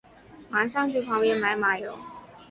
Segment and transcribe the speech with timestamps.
[0.49, 1.95] 马上去旁边买马油